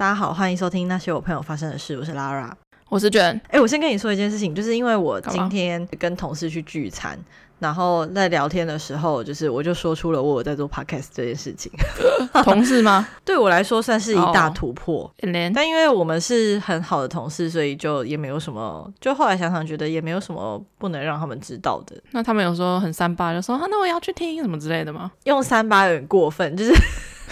[0.00, 1.94] 大家好，欢迎收听那些我朋友发生的事。
[1.94, 2.50] 我是 Lara，
[2.88, 3.38] 我是卷。
[3.50, 7.18] 哎，我先跟你说一件事情，就是因为我今天跟同事去聚餐，
[7.58, 11.70] 然后在聊天的时候，就是我就说出了我有在做 podcast 这件事情。
[12.42, 13.06] 同事吗？
[13.26, 15.00] 对我来说算是一大突破。
[15.00, 15.30] Oh.
[15.54, 18.90] 但因为我们是很好的同事，所以就也没有什么。
[18.98, 21.94] 就后来想想，觉得也没有什么不能让他们知道的。
[22.12, 25.12] 那他们有时候很三八，就说啊，那我要去听什么之类的吗？
[25.24, 26.72] 用三八有点过分，就是。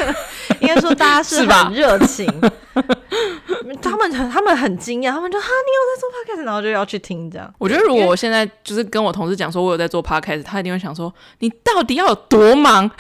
[0.61, 2.27] 应该说大家是很热情，
[3.83, 6.09] 他们很他们很惊讶，他们就哈，你有在做
[6.43, 7.53] podcast，然后就要去听这样。
[7.59, 12.91] 我觉得如果我现在就是跟我同事讲说我有在做 podcast，他一定会想说你到底要有多忙？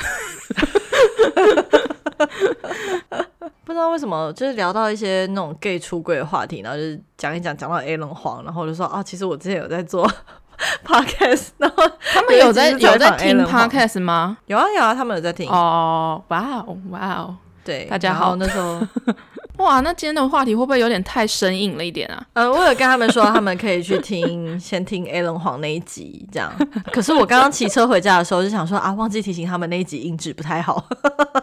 [3.64, 10.10] 不知道为什么，就是聊到一些那种 gay 出柜的话题，然后就是讲一讲，讲到 Allen 黄，然后我就说啊，其实我之前有在做
[10.84, 14.36] podcast，然后他们有在有在听 podcast 吗？
[14.46, 18.80] 有啊有啊，他们有在听哦，哇哦哇哦，对，大家好，那时候
[19.58, 22.22] 哇，那今天的话题会不会有点太生硬了一点啊？
[22.34, 26.52] 呃，我有跟他们说，他们可以去听先听 Allen 黄那一集这样。
[26.92, 30.84] 可是我刚刚骑车回家的时候就想说啊，忘记提醒他们那一集音质不太好。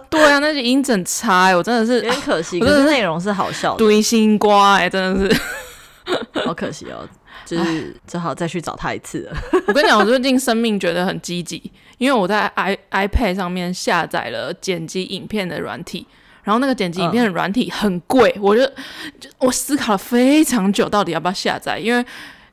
[0.09, 2.59] 对啊，那集音质很差，我真的是有点可惜。
[2.59, 5.41] 可是内容是好笑的，堆心瓜哎，真的是
[6.45, 7.05] 好可惜哦。
[7.45, 9.37] 就是只好再去找他一次了。
[9.67, 16.05] 我跟你讲，我最近生命觉得很积极，因为我在 i iPad 上面下载了剪辑影片的软体，
[16.43, 18.65] 然后那个剪辑影片的软体很贵，嗯、我就
[19.19, 22.05] 就我思考了非常久，到底要不要下载，因为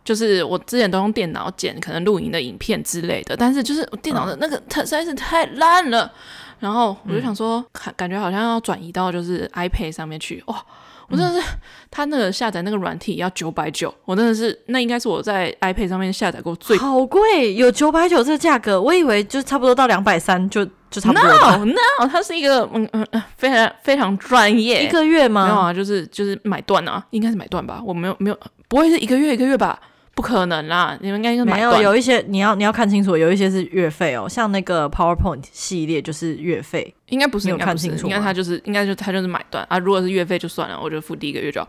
[0.05, 6.13] 就是我之前都用电脑剪可能录影的影片之类的，但是就是我电脑的那个它实在是太烂了，
[6.61, 7.65] 然后我就想说，
[7.97, 10.65] 感觉好像要转移到就是 iPad 上面去，哇。
[11.13, 11.47] 我真的是，
[11.91, 21.59] 他那个下载那个软体要九百九，我真的是，那应该是我在 iPad 上面下载过最好贵，有九百九这个价格，我以为就差不多到两百三就就差不多了。
[21.59, 25.45] No No，它是一个嗯嗯非常非常专业，一个月吗？
[25.45, 29.79] 没有啊，就是就是买断啊，应该是买断吧，我没有没有，不会是一个月一个月吧？
[30.15, 30.97] 不可能啦！
[31.01, 38.07] 你们应该是没有有一些你要你要看清楚，有一些是月费哦，像那个 PowerPoint 系列就是月费，应该不是，你有看清楚？
[38.07, 39.79] 应该他就是应该就他就是买断啊。
[39.79, 41.69] 如果是月费就算了，我就付第一个月就好。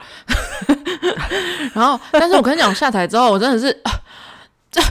[1.73, 3.81] 然后，但是我跟你讲，下载之后我真的是
[4.69, 4.81] 这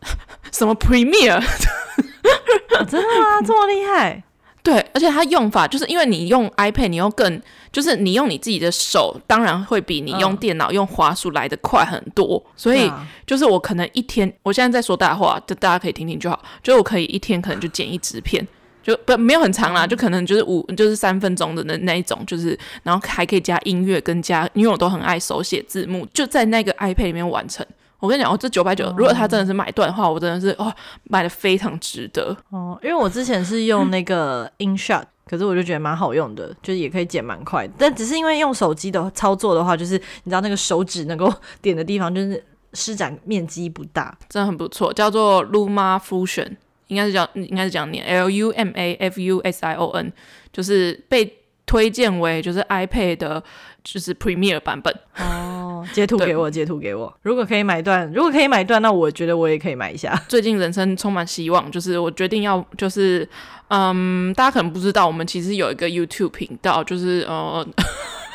[0.50, 3.40] 什么 Premiere，哦， 真的吗？
[3.46, 4.22] 这么厉害？
[4.62, 7.42] 对，而且它用法就是因为你用 iPad，你又更
[7.72, 12.40] 就是你用你自己的手，当然会比你用电脑、嗯、用滑鼠来的快很多。
[12.56, 12.88] 所以
[13.26, 16.40] 就是我可能一天，我现在在说大话，就大家可以听听就好。
[16.62, 18.46] 就我可以一天可能就剪一支片，
[18.84, 27.66] 就不没有很长啦，就可能就是五就是三分钟的那那一种，就是然后还可以加音乐跟加，因为我都很爱手写字幕，就在那个 iPad 里面完成。
[28.02, 30.74] 我跟你讲，哦，这九百九，如果他真的是买断的话，我真的是哦，
[31.04, 32.76] 买的非常值得哦。
[32.82, 37.64] 因为我之前是用那个 InShot， 可是我就觉得蛮好用的，就是也可以剪蛮快。
[37.78, 39.92] 但只是因为用手机的操作的话，就是
[40.24, 41.32] 你知道那个手指能够
[41.62, 44.92] 点的地方，就是施展面积不大，真的很不错。
[44.92, 46.56] 叫做 Luma Fusion，
[46.88, 50.12] 应该是叫应该是这样念 L U M A F U S I O N，
[50.52, 53.44] 就是被推荐为就是 iPad 的，
[53.84, 55.50] 就是 Premiere 版本哦。
[55.92, 57.12] 截图给我，截图给我。
[57.22, 60.14] 如果可以买断，如果可以买断，那我觉得我也可以买一下。
[60.28, 63.28] 最近人生充满希望，就是我决定要，就是
[63.68, 67.66] 嗯，大家可能不知道，我们其实有一个 YouTube 频道，就是呃，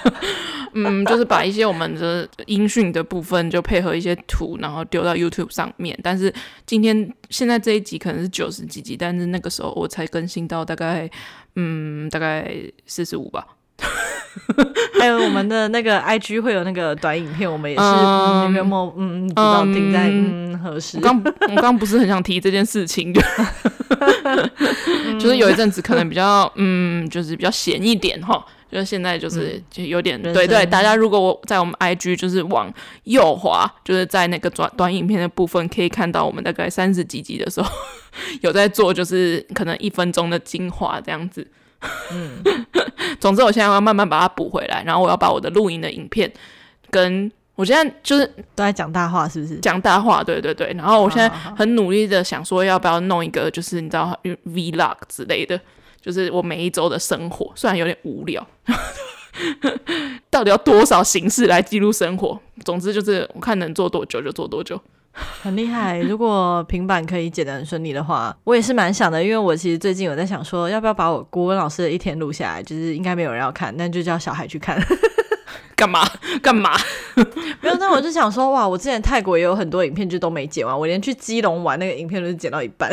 [0.74, 5.98] 嗯，就是把一些我们的音讯的部分就配合一些图，然后丢到 YouTube 上面。
[6.04, 6.34] 但是
[6.66, 11.10] 今天现在这一集可能是九十几集，但是那个时候我才更新到大概
[11.56, 12.52] 嗯，大概
[12.86, 13.46] 四十五吧。
[15.00, 20.98] 还有我们的那个 IG 会有那个短影片，我们也是那个某嗯，不知道定在嗯何时。
[20.98, 23.22] 我刚我刚不是很想提这件事情，就
[25.20, 28.46] 就是有一阵子可能比较嗯，就是比较闲一点哈。
[28.70, 32.70] 就是现在就是就有点、嗯、对对，大家如果我在我们 IG 就是往
[33.06, 37.72] 右滑，就是在那个短短影片的部分可以看到我们大概三十几集的时候
[38.44, 41.48] 有在做，就是可能一分钟的精华这样子。
[42.12, 42.44] 嗯，
[43.20, 46.32] 总之我现在要慢慢把它补回来，然后我要把我的录音的影片
[46.90, 49.58] 跟我现在就是都在讲大话，是不是？
[49.58, 50.72] 讲大话，对对对。
[50.78, 54.16] 然后我现在很努力的想说，要不要弄一个，就是你知道
[54.46, 55.60] Vlog 之类的，
[56.00, 58.46] 就是我每一周的生活，虽然有点无聊，
[60.30, 62.40] 到底要多少形式来记录生活？
[62.64, 64.80] 总之就是我看能做多久就做多久。
[65.42, 66.00] 很厉害！
[66.00, 69.24] 如果平板可以剪得很顺利的话，我也是蛮想的。
[69.24, 74.80] 因为我其实最近有在想说，要不要把我国文老师的一天录下来，就是应该没有人要看，那就叫小孩去看。
[75.76, 76.08] 干嘛？
[76.42, 76.72] 干嘛？
[77.62, 82.92] 没有，那我就想说，哇，我之前泰国也有很多影片就都没剪完，我连去基隆玩那个影片都是剪到一半。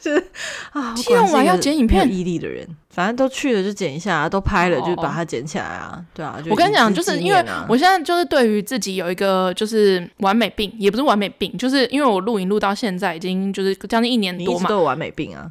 [0.00, 0.24] 就是
[0.72, 2.66] 啊，基隆玩要剪影片，毅力的人，
[2.96, 6.38] 反正都去了就剪一下，都拍了就把它剪起来啊，对啊。
[6.48, 15.50] 我跟你讲，就是因为我现在就是对于自己有一个就是完美病，也不是完美病，就是因为我录影录到现在已经就是将近一年多嘛，都有完美病啊。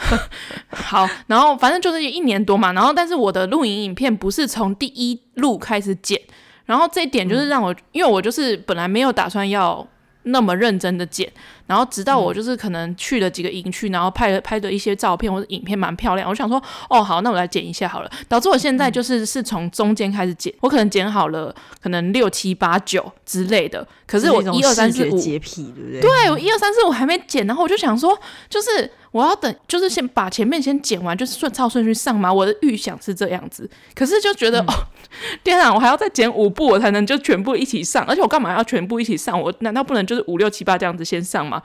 [0.70, 6.18] 好，然后反正就是一年多嘛，然后但是我的录影影片不是从第一录开始剪，
[6.64, 9.86] 然后这一点就是让我，嗯、因为我就是本来没有打算要
[10.22, 11.30] 那么认真的剪。
[11.66, 18.10] 然后直到我就是可能去了几个营区，然后拍了拍的一些照片或者影片蛮漂亮，我想说哦好，那我来剪一下好了。
[18.28, 26.00] 导致我现在就是是从中间开始剪，我可能剪好了可能六七八九之类的，可是我一二三四五洁癖对不对？
[26.00, 28.18] 对，我一二三四五还没剪，然后我就想说，
[28.48, 32.32] 就是我要等，就是先把前面先剪完，就是顺照顺序上嘛。
[32.32, 34.72] 我的预想是这样子，可是就觉得、嗯、哦，
[35.44, 39.38] 天啊，我还要再剪五部，我才能就全部一起上，而且我干嘛要全部一起上？
[39.40, 41.62] 我难道不能就是五六七八这样子先上吗？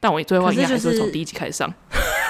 [0.00, 1.72] 但我最后应该还是从第一集开始上。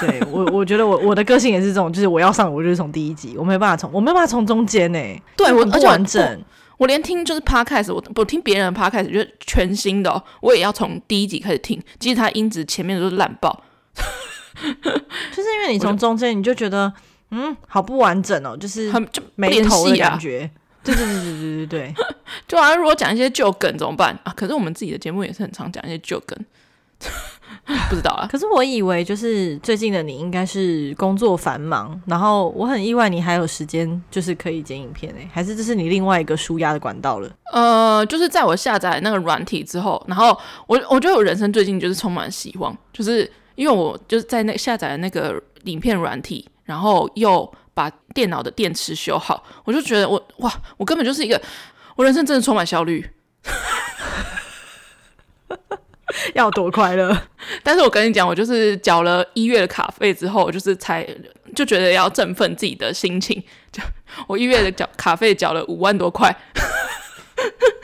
[0.01, 4.99] 是就是、对我，我觉得我我的个性也是这种，就是我要上，我就是从第一集，我没有办法从，我没有办法从中间呢。
[5.37, 6.45] 对我不完整我，
[6.79, 13.65] 我连听就是 podcast，我我听别人的 podcast 就是全新的、喔，我也要从第一集开始听，即使它音质前面都是烂爆。
[14.57, 16.91] 就是因为你从中间你就觉得
[17.33, 20.51] 嗯，好不完整哦、喔，就是很就没头的感觉。
[20.83, 21.95] 对对对对对对对，
[22.47, 24.33] 就好像如果讲一些旧梗怎么办啊？
[24.35, 26.39] 可是我们自己的节目也是很常讲一些旧梗。
[27.91, 37.31] 不知道啊，可是我以为就是最近的你应该是工作繁忙，然后我很意外你还有时间就是可以剪影片诶，还是这是你另外一个舒压的管道了？
[37.53, 51.41] 呃，就是在我下载那个软体之后，然后我我觉得我人生最近就是充满希望，就是因为我就是在那下载了那个影片软体，然后又把电脑的电池修好，我就觉得我哇，我根本就是一个
[51.97, 53.09] 我人生真的充满效率。
[56.34, 57.16] 要多快乐！
[57.62, 61.06] 但是我跟你讲，我就是缴了一月的卡费之后，就是才
[61.55, 63.43] 就觉得要振奋自己的心情。
[63.70, 63.82] 就
[64.26, 66.34] 我一月的缴卡费缴了五万多块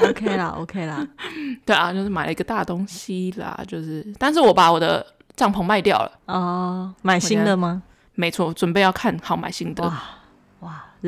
[0.00, 1.06] ，OK 啦，OK 啦。
[1.66, 5.04] 对啊，就是买了一个大东西啦，就是，但是我把我的
[5.36, 7.82] 帐篷卖掉了哦，买新的吗？
[8.14, 9.92] 没错，准备要看好买新的。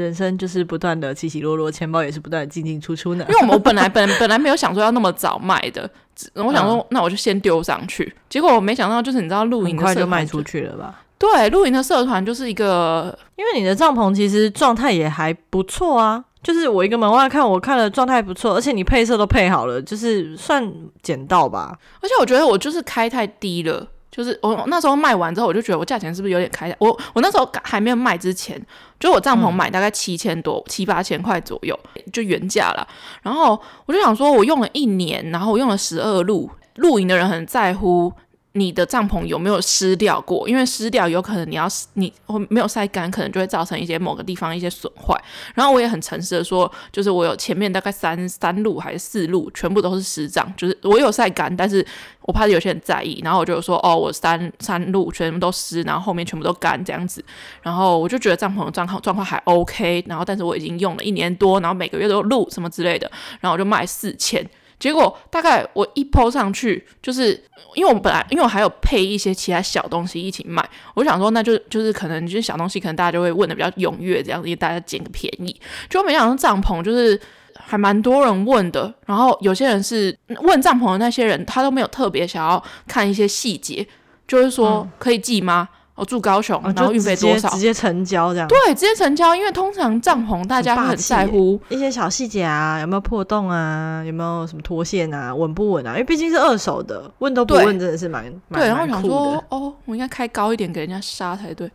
[0.03, 3.25] 人生就是不断的起起落落，钱包也是不断的进进出出呢。
[3.29, 5.89] 因为我们本来本本来没有想说要那么早卖的。
[6.35, 8.15] 我想说，那我就先丢上去。
[8.29, 11.03] 结果我没想到，就是你知道，露营快就卖出去了吧？
[11.19, 16.25] 对，露营的社团就是一个，因为你的帐篷其实状态也还不错啊。
[16.43, 20.73] 就是我一个门外看，我看了状态不错，而且你配色都配好了，就是算
[21.03, 21.77] 捡到吧。
[22.01, 23.87] 而且我觉得我就是开太低了。
[24.17, 26.75] 就是我那时候卖完之后，我就觉得我价钱是不是有点开？
[26.79, 28.59] 我我那时候还没有卖之前，
[28.99, 31.79] 就我帐篷买大概七千多、嗯、七八千块左右，
[32.11, 32.89] 就原价了。
[33.23, 38.11] 然后我就想说，我用了一年，然后我用了十二路，露营的人很在乎。
[38.57, 40.49] 你的帐篷有没有湿掉过？
[40.49, 42.11] 因为湿掉有可能你要你
[42.49, 45.15] 没有晒干，可能就会造成一些某个地方一些损坏。
[45.55, 51.87] 然后我也很诚实的说，就是我有前面大概三三路还是四路，全部都是湿帐，就是我有晒干，但是
[52.23, 57.23] 我怕有些人在意，然后我就说哦，我三三路全部都湿，然后后面全部都干这样子。
[57.63, 63.11] 然后我就觉得帐篷的状况状况还 OK，然后但是我已经用了一年多，然后每个月都录什么之类的，
[63.41, 64.49] 然后我就卖四千。
[64.79, 67.33] 结果大概我一 po 上去，就是
[67.75, 70.63] 因为我们本来因为我还有配一些其他小东西一起卖，
[70.95, 75.59] 我想说那就就是可能就是小东西，可能大家就会问的比较踊跃这样子，因为大家捡个便宜。
[75.89, 77.19] 就没想到帐篷就是
[77.59, 83.87] 还蛮多人问的，然后有些人是问帐篷的那些人，他都没有特别想要看一些细节，
[84.29, 85.69] 就是说可以寄吗？
[85.71, 87.49] 嗯我住高雄，然后运费多少？
[87.49, 88.47] 直接成交这样。
[88.47, 95.93] 对，直接成交，因为通常帐篷大家会很在乎一些小细节啊，有没有破洞啊，有没有什么脱线啊，稳不稳啊？
[95.93, 98.69] 因为毕竟是二手的，问都不问真的是蛮对。
[98.69, 101.71] 然后想说，哦，我应该开高一点给人家杀才对。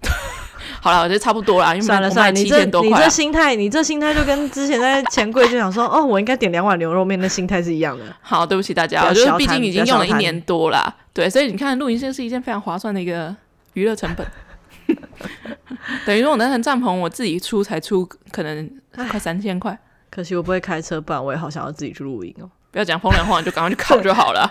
[0.80, 8.04] 好了，我觉得差不多啦，因为算了算了，你这你这心态，你这心态就跟之前在钱柜就想说， 哦，我应该点两碗牛肉面的心态是一样的。
[8.22, 13.36] 好，对不起大家，我觉得毕竟已经用了一年多了，对，所以你看，露营车是一件非常划算的一个。
[13.76, 14.26] 娱乐成本
[16.06, 19.78] 等于说，我那层帐篷我自己出才出，可能快三千块。
[20.10, 22.48] 可惜我不会开车，不然我也好想要自己去露营哦。
[22.70, 24.50] 不要讲风凉话，就赶快去考就好了。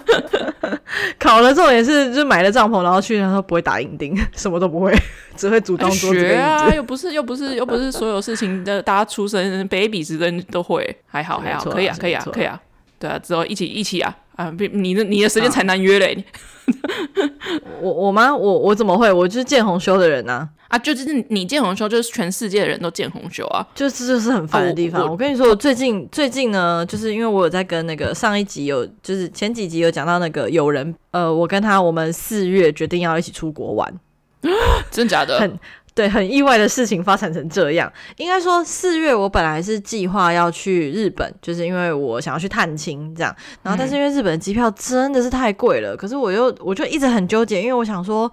[1.18, 4.94] 考了之后也是，就买了帐篷，然后去，然后不会打营钉， 什么都不会，
[5.34, 6.20] 只会组装桌子。
[6.20, 12.60] 学啊，又不是又不是又不是所有事情的，大家出生 baby 时的都会，还好还好，可以啊可以啊可以啊。
[12.98, 14.14] 对啊，之后一起一起啊。
[14.40, 16.24] 啊，你的你的时间才难约嘞。
[17.82, 18.34] 我我吗？
[18.34, 19.12] 我我怎么会？
[19.12, 20.48] 我就是见红修的人啊！
[20.68, 23.66] 啊，就是你见红修，就是全世界的人都见红修啊！
[23.74, 25.00] 就是就是很烦的地方。
[25.00, 33.92] 啊、我，我，我跟你说，我最近最近呢，就是因为我有在跟那个上一集有，就是前几集有讲到那个有人，呃，我跟他我们四月决定要一起出国玩，
[34.92, 35.38] 真的假的？
[35.40, 35.58] 很。
[36.00, 37.92] 对，很意外的事情发展成这样。
[38.16, 43.36] 应该说，四月我本来是计划要去日本，就是因为我想要去探亲这样。
[43.62, 48.32] 然后，但是因为日本的机票真的是太贵了，可是我又我就一直很纠结，因为我想说，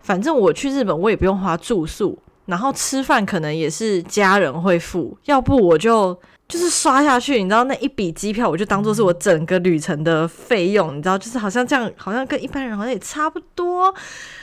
[0.00, 6.20] 反正我去日本我也不用花住宿，然后吃饭可能也是家人会付，要不我就
[6.52, 13.94] 就是刷下去，你知道那一笔机票我就当做是我整个旅程的费用，你知道，就是好像这样，好像跟一般人好像也差不多。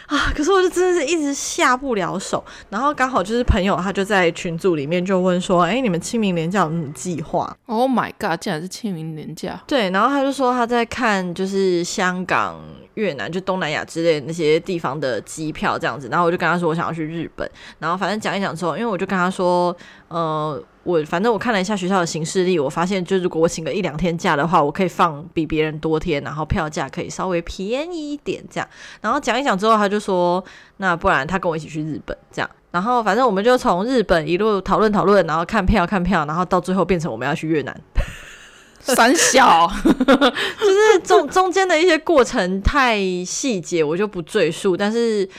[0.08, 0.34] 啊！
[0.36, 8.40] 可是我就真的是一直下不了手，然后刚好就是朋友他就在群组里面就问说：“哎，你们清明年假有什么计划？”Oh my god！
[8.42, 9.62] 竟然是清明年假。
[9.68, 12.60] 对，然后他就说他在看就是香港、
[12.96, 17.48] 越南就东南亚之类的那些地方的机票这样子，然后我就跟他说我想要去日本，
[17.78, 19.76] 然后反正讲一讲之后，因为我就跟他说，
[20.10, 20.62] 呃。
[20.84, 28.68] 我反正我看了一下学校的行事历，我发现就如果我请个一两天假的话，我可以放比别人多天，然后票价可以稍微便宜一点这样。
[29.02, 30.44] 然后讲一讲之后，他就说，
[30.78, 32.50] 那不然他跟我一起去日本这样。
[32.72, 37.82] 然后反正我们就从日本一路讨论讨论，然后看票看票，然后到最后变成我们要去越南。
[38.80, 45.30] 三 小就是中中间的一些过程太细节，我就不赘述，但是。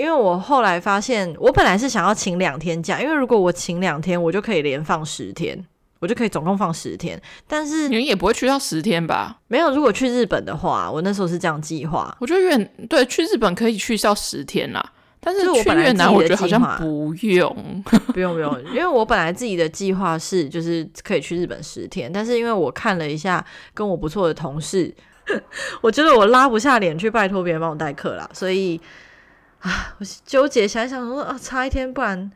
[0.00, 5.62] 因为我后来发现，我本来是想要请两天假，因为如果我请两天，我就可以连放十天，
[5.98, 7.20] 我就可以总共放十天。
[7.46, 9.36] 但是你也不会去到十天吧？
[9.48, 12.16] 没有，如果去日本的话，我那时候是这样计划。
[12.18, 12.56] 我觉得越
[12.88, 14.82] 对去日本可以去到十天啦，
[15.20, 17.82] 但是去越南我觉得好像不用，
[18.14, 24.94] 不用不用，因为我本来自己的计划是就是可以去日本十天，但是因为我看了一下跟我不错的同事，
[25.82, 28.80] 我觉得我拉不下脸去拜托别人帮我代课啦，所以。
[29.60, 32.30] 啊，我纠结想一想说啊，差一天，不然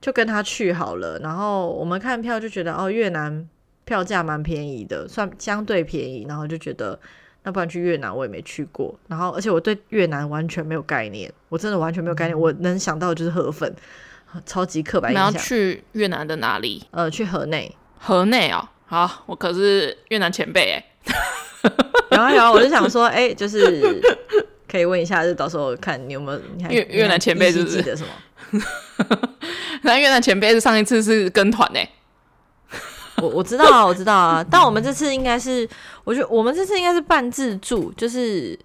[0.00, 1.18] 就跟他去好了。
[1.20, 3.48] 然后我们看票就觉得哦，越南
[3.84, 6.26] 票价蛮便宜的，算相对便宜。
[6.28, 6.98] 然后就觉得
[7.44, 8.94] 那不然去越南，我也没去过。
[9.08, 12.38] 然后而且我对越南完全没有概念，我真的完全没有概念。
[12.38, 13.74] 我能想到的就是河粉，
[14.44, 15.30] 超级刻板印象。
[15.30, 16.86] 你要去越南的哪里？
[16.90, 17.74] 呃，去河内。
[17.98, 20.84] 河内哦，好，我可是越南前辈哎。
[22.10, 23.98] 有啊有啊，我就想说，哎、欸，就是。
[24.70, 28.60] 可以问一下，就到时候看你有没有越越南前辈是记得什么？
[29.82, 31.80] 那越南前辈是上一次是跟团呢？
[33.22, 34.44] 我我知道啊，我知道啊。
[34.50, 35.68] 但我们这次应该是，
[36.04, 38.58] 我觉得我们这次应该是半自助，就是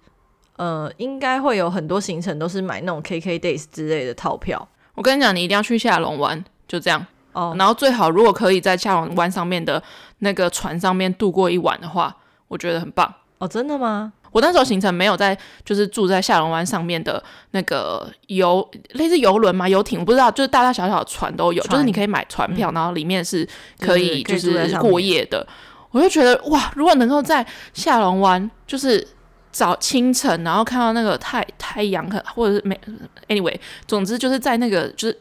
[0.58, 4.67] 呃，应该会有很多行程都是买那种 KK Days 之类的套票。
[4.93, 7.55] 我跟你讲，你一定要去下龙湾，就这样哦。
[7.58, 9.81] 然后最好如果可以在下龙湾上面的
[10.20, 12.15] 那个船上面度过一晚的话，
[12.50, 13.48] 我觉得很棒哦。
[13.48, 14.12] 真的吗？
[14.32, 17.22] 我那时候行程没有在，就是住在下龙湾上面的
[17.52, 23.48] 那个游类似游轮嘛，游艇，我不知道，就是大大小小的船都有，就是你可以买船票，嗯、然后里面是
[23.80, 25.46] 可以就是过夜的。
[25.92, 29.06] 我就觉得哇，如果能够在下龙湾，就是
[29.52, 32.80] 早清晨，然后看到那个太太阳，或者是没
[33.28, 35.20] ，anyway，总之就是在那个就是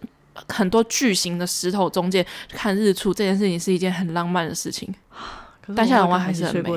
[0.49, 4.89] 很多巨型的石头中间看日出，这件事情是一件很浪漫的事情。
[5.75, 6.71] 但下龙湾还是很美。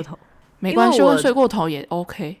[0.64, 2.38] 没关系，我睡过头也 OK，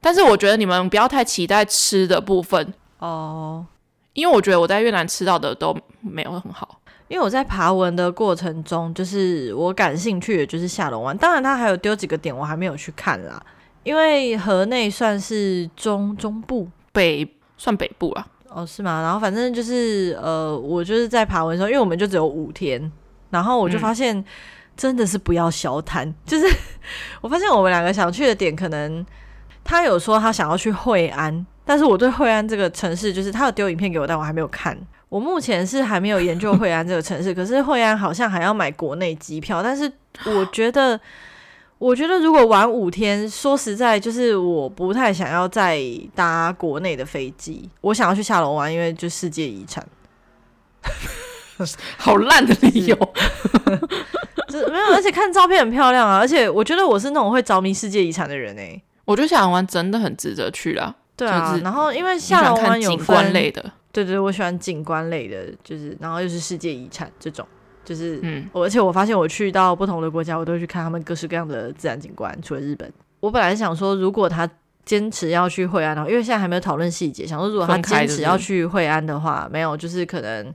[0.00, 3.64] 但是我觉得你们不要太期待吃的部分哦，
[4.12, 6.80] 因为我觉得我在越南吃到的都没有很好。
[7.06, 13.40] 因为我在爬文的过程中，就是我感兴趣的就是下龙湾，当然它还有丢几个点我还没有去看啦。
[13.84, 17.24] 因为河内算是中中部北，
[17.56, 19.00] 算北部啦，哦是吗？
[19.00, 22.90] 然后反正就是呃，我就是在爬文的时候，因为我们就只有五天，
[23.30, 24.18] 然后我就发现。
[24.18, 24.24] 嗯
[24.76, 26.46] 真的是不要小贪， 就是
[27.20, 29.04] 我发现我们两个想去的点，可能
[29.62, 34.76] 他有说他想要去惠安，但是我对惠安这个城市，就是他有丢影片给我，但我还没有看。
[35.08, 39.90] 我目前是还没有研究惠安这个城市， 可是惠安好像还要买国内机票，但是
[40.24, 41.00] 我觉得，
[41.78, 45.80] 我觉得如果玩五天，说实在，就是我不太想要再
[46.16, 49.86] 搭国内的飞机，我想要去下龙湾，因为就世界遗产。
[51.96, 53.14] 好烂的理由。
[54.68, 56.18] 没有，而且看照片很漂亮啊！
[56.18, 58.82] 而且我觉得我是那种会着迷世界遗产的人诶、欸。
[59.04, 60.94] 我觉得下龙湾真的很值得去啦。
[61.16, 67.46] 对啊，然后因为下龙湾有景观类的，对，对对，我喜欢景观类的，就是然后又是世界遗产这种，
[67.84, 72.36] 就是嗯，而且我发现我去到不同的国家，我都会去看他们各式各样的自然景观。
[72.42, 74.48] 除了日本，我本来想说，如果他
[74.84, 80.52] 坚持要去惠安然后，因为现在还没有讨论细节，想说如果他坚持要去惠安的话，没有，就是可能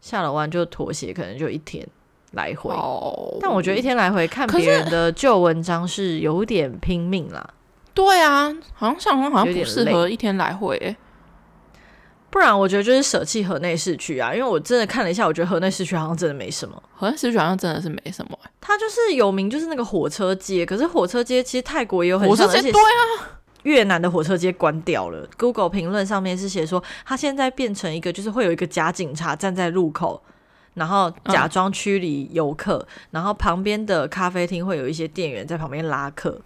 [0.00, 1.86] 下龙湾就妥协，可能就一天。
[2.34, 2.72] 来回。
[2.72, 7.48] 哦，但我觉得一天来回看别人的旧文章是有点拼命啦。
[7.92, 10.96] 对啊，好像上好像不适合一天来回、欸。
[12.30, 16.82] 不然我觉得就是舍弃河内市区啊，因为我真的看了一下，我觉得河内市区好像真的没什么。
[16.92, 18.50] 河内市区好像真的是没什么、欸。
[18.60, 20.66] 它就是有名，就是那个火车街。
[20.66, 25.24] 可是火车街其实泰国也有很火车街，对啊，越南的火车街关掉了。
[25.38, 30.20] Google 评论上面是写说，它现在变成一个，就是会有一个假警察站在路口，
[30.74, 36.40] 然后假装驱离游客，嗯、然后旁边的咖啡厅会有一些店员在旁边拉客。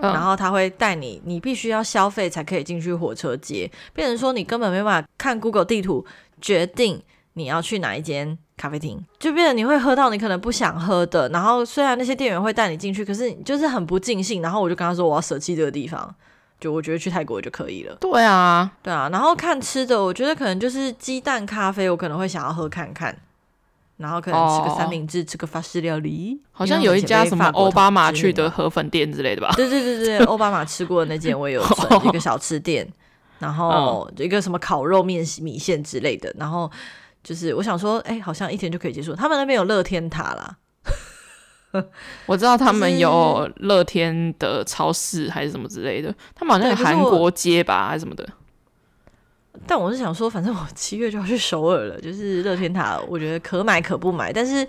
[0.00, 6.04] 然后他会带你，你必须要消费才可以进去火车街，变成说你根本没办法看 Google 地图
[6.40, 7.00] 决定
[7.34, 11.28] 你要去哪一间咖啡厅，就变成你会喝到你可能不想喝的。
[11.28, 14.42] 然后虽然那些店员会带你进去，可是你就是很不尽兴。
[14.42, 16.12] 然后我就跟他说我要舍弃这个地方，
[16.58, 17.96] 就我觉得去泰国就可以了。
[18.00, 19.08] 对啊，对啊。
[19.12, 23.16] 然后看吃的，我觉得可能就是鸡蛋咖啡，我可能会想要喝看看。
[23.96, 29.52] 然后可能吃个三明治，哦、吃个法式料理，好像有一家什么奥巴马去的河粉店之类的吧？
[29.56, 32.86] 对对对对，奥 巴马吃过的那间我也有存 一个小吃店，
[33.38, 36.70] 然后一个什么烤肉面米线之类的，然后
[37.22, 39.14] 就是我想说，哎，好像一天就可以结束。
[39.14, 40.56] 他们那边有乐天塔啦，
[42.26, 48.28] 我知道他们有乐天的超市还是什么之类的，他们好像有韩国街吧还是什么的。
[49.66, 54.66] 但我是想说，反正我七月就要去首尔了，就是乐天塔，我觉得可买可不买，但是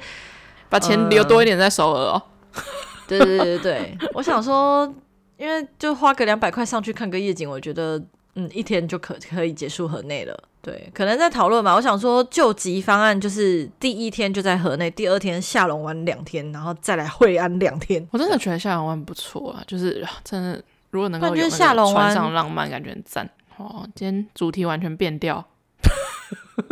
[0.69, 2.21] 把钱留多一点在首尔哦。
[3.07, 4.91] 对对对对，我想说，
[5.37, 8.01] 因为就花个两百块上去看个夜景，我觉得
[8.35, 10.35] 嗯，一天就可可以结束河内了。
[10.61, 11.75] 对，可能在讨论吧。
[11.75, 18.03] 我想说，救急方案就是第一天就在河内，第二天下龙湾两天，然后再来惠安两天。
[18.11, 23.29] 我真的觉得下龙湾不错啊，就是真的，如果能够有下龙湾船上浪漫，感觉很赞。
[23.57, 25.45] 哦，今天主题完全变掉，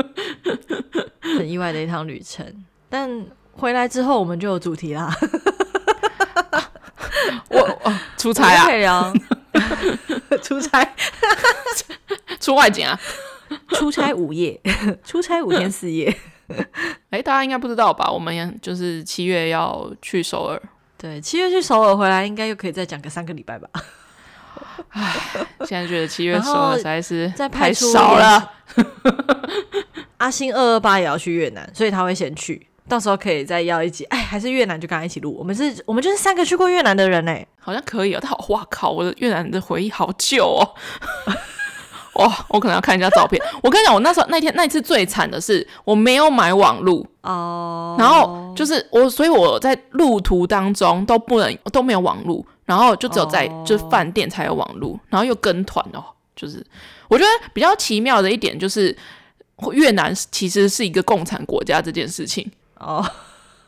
[1.37, 2.65] 很意外的一趟旅程。
[2.89, 5.13] 但回来之后，我们就有主题啦。
[7.49, 9.13] 我哦，出差啊，可以聊。
[10.41, 10.95] 出差，
[12.39, 12.99] 出外景啊，
[13.69, 14.59] 出差五夜，
[15.05, 16.13] 出差五天四夜。
[16.47, 18.11] 哎、欸，大家应该不知道吧？
[18.11, 20.61] 我们就是七月要去首尔。
[20.97, 23.69] 对，七月去首尔回来，应该又可以再讲个三个礼拜吧。
[24.89, 25.13] 唉，
[25.65, 28.51] 现在觉得七月首尔实在是太少了。
[30.17, 34.05] 阿星二二八也要去越南，所以他会先去，到时候可以再邀一集。
[34.05, 35.35] 哎，还是越南就跟他一起录。
[35.37, 38.19] 我们是，我们就是三个去过越南的人哎，好像可以哦。
[38.21, 40.63] 他好，哇靠，我的越南的回忆好旧哦。
[42.15, 43.41] 哇，我可能要看一下照片。
[43.61, 52.45] 我跟你讲，我那时候那天那一次最惨的是我没有买网路哦，然后就是我，所以我在路途当中都不能都没有网路。
[52.65, 53.67] 然后就只有在、oh.
[53.67, 56.03] 就是饭店才有网路，然后又跟团哦，
[56.35, 56.65] 就是
[57.09, 58.95] 我觉得比较奇妙的一点就是
[59.71, 62.49] 越南其实是一个共产国家这件事情
[62.79, 63.05] 哦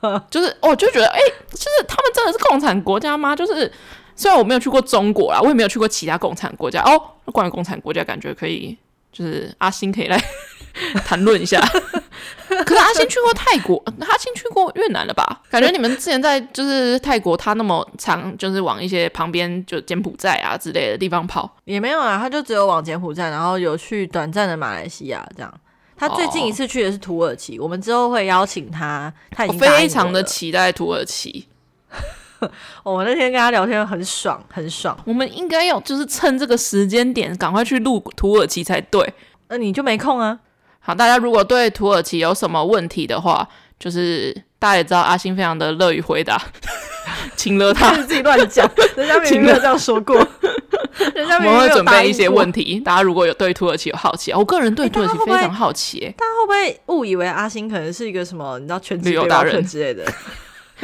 [0.01, 0.21] ，oh.
[0.31, 1.19] 就是我就觉得哎，
[1.51, 3.35] 就是他们真的是共产国家吗？
[3.35, 3.71] 就是
[4.15, 8.77] 虽然我没有去过中国啦，我也没有去过其他共产国家哦，关于共产国家，感觉可以
[9.11, 10.17] 就是阿星可以来
[11.05, 11.59] 谈论一下。
[12.47, 15.41] 可是阿星去过泰国，阿星去过越南了吧？
[15.49, 25.53] 感觉你们之前在就是泰国，他那么长，就是往一些旁边就柬埔寨啊之类的地方跑，也没有啊，他就只有往柬埔寨，然后有去短暂的马来西亚这样。
[25.97, 29.11] 他最近一次去的是土耳其，哦、我们之后会邀请他。
[29.31, 31.47] 他已经非常的期待土耳其。
[32.83, 34.95] 我那天跟他聊天很爽，很爽。
[35.05, 39.13] 我们应该要就是趁这个时间点赶快去录土耳其才对。
[39.47, 40.37] 那你就没空啊？
[40.85, 43.47] 好，大家如果对土耳其有什么问题的话，
[43.79, 46.39] 就是大家也知道阿星非常的乐于回答，
[47.35, 50.15] 请了他 自己乱讲， 人家明明没有这样说过，
[51.15, 60.05] 人家明明我们会准备一些问题，大家如果有对土耳其有好奇，我个人对土耳其非常好奇，欸，大家会不会误以为阿星可能是一个什么你知道全职旅游达人之类的？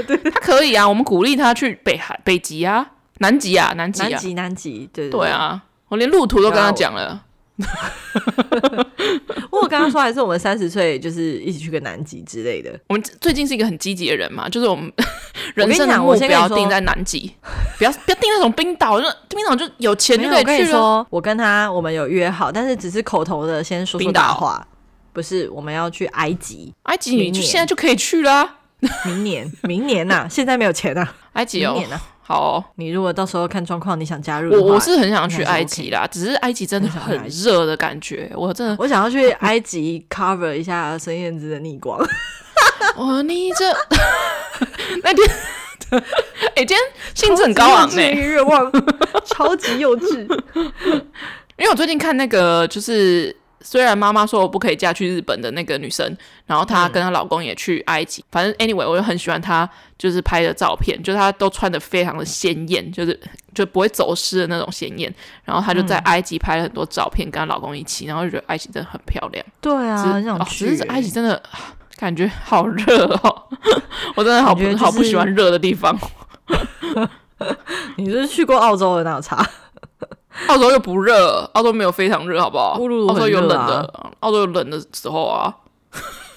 [0.07, 2.83] 对，他可以啊，我们鼓励他去北海、北极啊、
[3.19, 7.21] 南极啊、南极、啊、南极、南极，对，对啊，我连路途都跟他讲了。
[9.51, 12.71] 我刚刚说还是我们三十岁，就是一起去个南极之类的。
[12.87, 14.91] 我们最近是一个很积极的人嘛，就是我们
[15.55, 17.31] 人生的目标定在南极，
[17.77, 20.71] 不要不要定那种冰岛，就冰岛就有钱就可以去
[21.09, 24.65] 我跟他我们有约好，但是只是口头的，先说说大话，
[25.13, 26.73] 不是我们要去埃及。
[26.83, 28.55] 埃及你就现在就可以去了，啊，
[29.05, 31.79] 明年明年呐，啊，现在没有钱啊，埃及哦。
[32.23, 36.01] 好、哦，你如果到时候看状况，你想加入我，我是很想去埃及啦。
[36.01, 41.99] OK、只是埃及真的很热的感觉，我真的我想要去 埃及 cover 一下孙燕姿的逆光。
[42.95, 43.65] 我 你这
[45.03, 45.27] 那天，
[45.89, 46.01] 哎、
[46.55, 46.79] 欸，今天
[47.13, 48.71] 兴致很高昂呢，愿望
[49.25, 50.21] 超级幼稚。
[51.57, 63.19] 因为我最近看那个就是虽然妈妈说我不可以嫁去日本的那个女生，然后她跟她老公也去埃及，嗯、反正 anyway 我就很喜欢她，就是拍的照片，就是她都穿的非常的鲜艳，就是
[63.53, 65.13] 就不会走失的那种鲜艳。
[65.45, 69.45] 然后她就在埃及拍了很多照片，跟她老公一起，然后就觉得埃及真的很漂亮。
[69.59, 70.69] 对啊，很想去。
[70.69, 71.41] 只是埃及真的
[71.97, 73.43] 感觉好热哦，
[74.15, 75.97] 我真的好不、就是、好不喜欢热的地方。
[77.97, 79.47] 你是去过澳洲的那有差？
[80.47, 82.71] 澳洲又不热，澳洲没有非常热，好不好？
[82.73, 85.53] 澳洲有冷的，澳洲有冷的时候啊。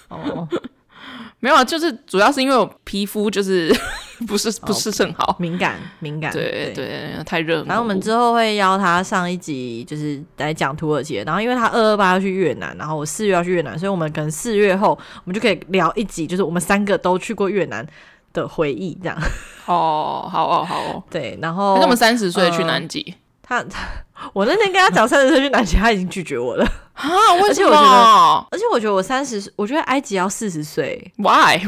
[0.09, 0.48] 哦，
[1.40, 3.74] 没有啊，就是主要是因为我皮肤就是
[4.26, 6.33] 不是不是很好，敏感敏感。
[6.33, 7.62] 对对，对，太热。
[7.64, 11.16] 然后我们之后会邀他上一集，就是来讲土耳其。
[11.16, 17.87] 然后因为他二二八要去越南，然后我四月要去越南，所以我们可能四月后我们就可以聊一集，就是我们三个都去过越南
[18.33, 19.16] 的回忆，这样。
[19.66, 21.02] 哦，好哦，好哦。
[21.11, 23.02] 对，然后那么三十岁去南极。
[23.02, 23.64] 他他，
[24.33, 27.07] 我那天跟他讲三十岁去南极，他已经拒绝我了啊！
[27.42, 27.68] 为什么？
[27.68, 31.12] 而且我觉得，而且我觉得我三十，我觉得埃及要四十岁。
[31.16, 31.61] Why？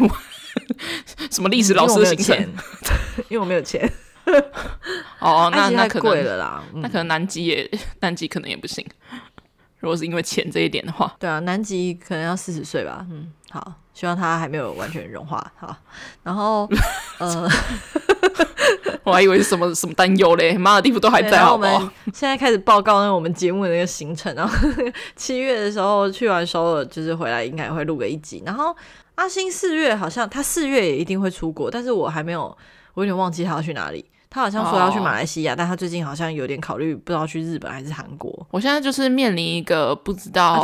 [1.30, 2.38] 什么历史老师的行程？
[3.28, 3.92] 因为我没有钱。
[5.20, 6.64] 哦，那那可能贵了啦。
[6.76, 8.84] 那可能南极也，南极可能也不行。
[9.78, 13.06] 如果是因为钱这一点的话，对啊，南极可能要四十岁吧。
[13.10, 15.52] 嗯，好，希望它还没有完全融化。
[15.58, 15.76] 好，
[16.24, 16.68] 然后
[17.18, 17.48] 呃。
[19.06, 21.74] 我还以为是什么什么担忧嘞，妈的地方都还在好不好？
[21.74, 24.52] 我们现在开始报告那我们节目的那个行程，然后
[25.14, 28.42] 七月的时候去完首尔，就是回来应该会录个一集。
[28.44, 28.74] 然后
[29.14, 32.56] 阿星四月好像他四月也一定会出国，但是我还没有，
[32.94, 34.04] 我有点忘记他要去哪里。
[34.28, 38.46] 他好像说要去马来西亚，哦、但他最近好像有点考虑，不知道去日本还是韩国。
[38.50, 40.60] 我现在就是面临一个不知道、啊。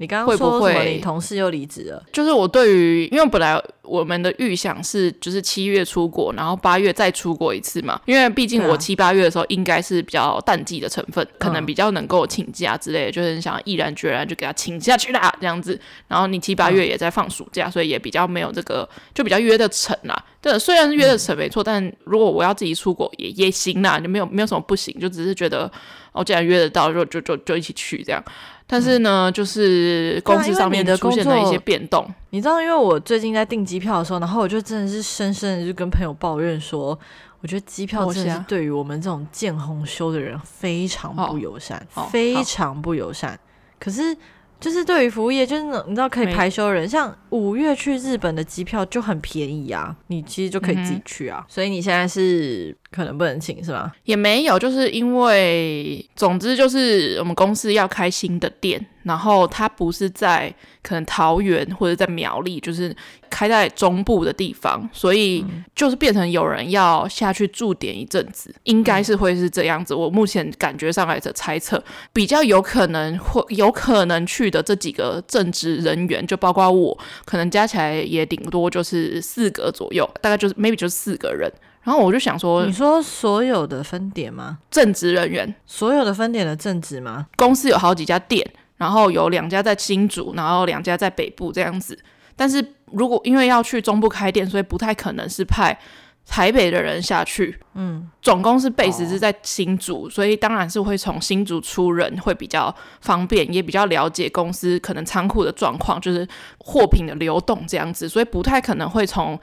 [0.00, 0.82] 你刚刚说什么？
[0.82, 2.02] 你同事又离职了？
[2.10, 8.00] 就是我对于，因为本来我们的预想是，就是七月出国，然后八月再出国一次嘛。
[8.06, 15.78] 因为毕竟我七八月的时候应该是比较淡季的成分，啊、可能比较能够请假之类的，就是很想毅然决然就给他请下去啦这样子。
[16.08, 20.24] 然后你七八月也在放暑假，嗯、所以也比较没有这个，就比较约得成啦。
[20.40, 25.70] 对，虽然是约得成没错，嗯、但如果我要自己出国也也行啦，就没有没有什么不行，就只是觉得
[26.12, 28.24] 哦，既然约得到，就就就就一起去这样。
[28.70, 32.08] 但是呢，嗯、就是公司上面的出现了一些变动。
[32.30, 36.98] 你知道，因为我最近在订机票的时候，然后我就真的是深深的就跟朋友抱怨说，
[37.40, 43.38] 我觉得机票真的是对于我们这种见红修的人非常不友善，哦、非常不友善。
[43.78, 44.16] 可是。
[44.60, 51.38] 就是对于服务业，就是你知道可以排休的人，像五月去日本的机票就很便宜啊，你其实就可以自己去啊。
[51.40, 53.92] 嗯、所以你现在是可能不能请是吗？
[54.04, 58.84] 也没有，就是因为总之就是我们公司要开新的店。
[59.02, 62.94] 然后它不是在可能桃园或者在苗栗，就是
[63.30, 65.42] 开在中部的地方，所以
[65.74, 69.94] 就是变成有人要下去驻点一阵子，应该是会是这样子。
[69.94, 81.50] 我目前感觉上来的猜测，比较有可能会有可能去的这几个正职人员，就包括我，可能加起来也顶多就是四个左右，大概就是 maybe 就是四个人。
[81.82, 84.58] 然后我就想说，你说所有的分点吗？
[84.70, 87.26] 正职人员，所有的分点的正职吗？
[87.36, 88.44] 公司有好几家店。
[88.76, 91.98] 然后有两家在新竹，然后两家在北部这样子。
[92.34, 95.78] 但是如果因为要去中部开店，所以不太可能是派
[96.26, 97.60] 台北的人下去。
[97.74, 109.38] 嗯，总公司 base 是在新竹，哦、所以当然是会从新竹出人会比较方便，也比较了解公司可能仓库的状况，就是货品的流动这样子，所以不太可能会从。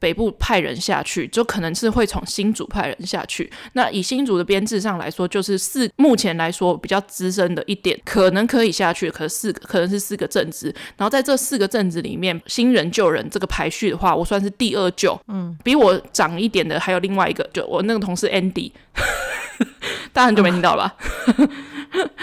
[0.00, 3.48] 北部派人下去，就可能是会从新竹派人下去。
[3.74, 10.74] 那以新竹的编制上来说，就是四目前来说比较资深的一点，可能可以下去，可是四个可能是四个正职。
[10.96, 15.16] 然后在这四个正职里面，新人旧人这个排序的话，我算是第二旧。
[15.28, 18.72] 嗯，比我长一点的还有另外一个，就我那个同事 Andy，
[20.12, 20.96] 大家很久没听到了吧？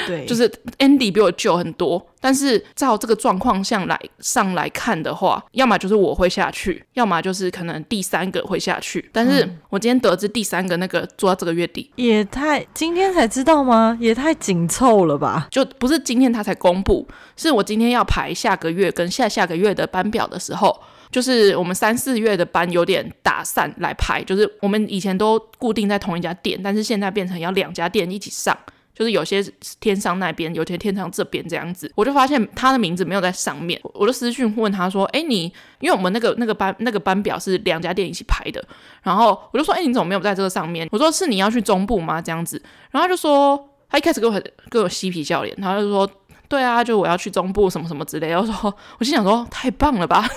[0.05, 9.09] 对，就是 Andy 比我旧很多，但是照这个状况下来上来看的话，要么就是我会下去，要么就是可能第三个会下去。
[9.11, 13.97] 但是我今天得知第三个那个做到这个月底，也太今天才知道吗？
[13.99, 15.47] 也太紧凑了吧？
[15.51, 20.79] 就不是今天他才公布，是我今天要排下个月跟下下个月的班表的时候，
[21.11, 28.57] 就是我们三四月的班有点打散来排，就是我们以前都固定在同一家店，但是现在变成要两家店一起上。
[28.97, 29.45] 就是有些
[29.79, 35.43] 天上那边，有些天上这边这样子，我就发现他的名字没有在上面，我就私讯问他说：“哎，你
[35.79, 38.63] 因为我们那个那个班那个班表是两家店一起排的，
[39.03, 40.89] 然后我就说：哎，你怎么没有在这个上面？
[40.91, 42.19] 我说是你要去中部吗？
[42.19, 46.09] 这样子，然后他就说他一开始跟我跟我嬉皮笑脸，他就说：
[46.49, 48.41] 对啊，就我要去中部什么什么之类的。
[48.41, 50.27] 我说我心想说太棒了吧，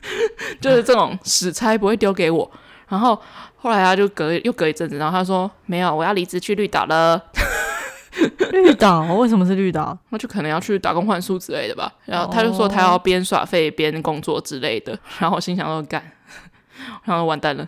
[0.60, 2.50] 就是这种死差不会丢给我。
[2.88, 3.18] 然后
[3.56, 7.18] 后来他就隔又隔一阵子，然后他说没有，我要离职去绿岛了。
[8.52, 9.96] 绿岛为什么是绿岛？
[10.10, 11.92] 那就可能要去打工换宿之类的吧。
[12.04, 14.98] 然后他就说他要边耍废边工作之类的。
[15.18, 16.02] 然后我心想说干，
[17.04, 17.66] 然后完蛋了，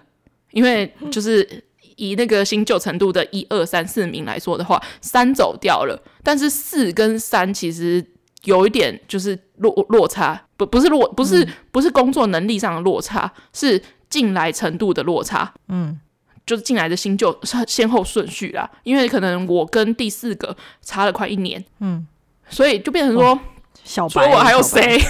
[0.51, 1.65] 因为就是
[1.97, 8.05] 以那个新旧程度的一二三四名来说的话，三走掉了，但是四跟三其实
[8.45, 15.55] 有一点就是落落差，不不是落不是不是工作能力上的落差，是进来程度的落差。
[15.69, 15.99] 嗯。
[16.47, 17.35] 就是进来的新旧
[17.67, 22.07] 先后顺序啦，因为可能我跟第四个差了快一年，嗯，
[22.51, 23.39] 所以就变成说，
[23.83, 25.01] 小白，我还有谁？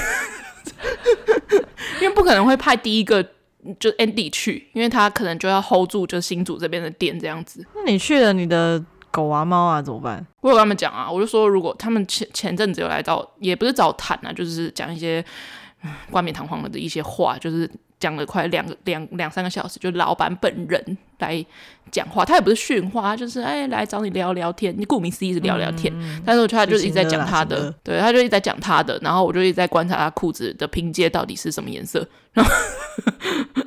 [2.00, 3.20] 因为不可能会派第一个
[3.80, 7.66] 就 Andy 去，因为他可能就要 hold 住就新组这边的店这样子。
[7.74, 10.24] 那你去了你的狗啊猫啊怎么办？
[10.40, 15.24] 我有跟他们讲啊，我就说如果他们前前阵子有来到，也不是找谈啊，就是讲一些
[16.10, 17.68] 冠冕堂皇的一些话，就是。
[18.04, 21.42] 讲了快两个两两三个小时，就老板本人来
[21.90, 24.74] 讲话，他也不是训话，就是哎来找你聊聊天。
[24.76, 32.52] 你顾名思义是聊聊天，嗯、但是我觉得他就一直在讲他的，的对，他就一直在讲他的，然后我就一直在观察他裤子的拼接到底是什么颜色，然后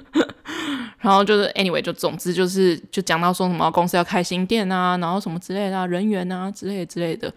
[1.01, 7.33] 然后就是 anyway 就总之就是就讲到说什么公司要开新店啊，然后什么之类的、啊、人员啊之类之类的。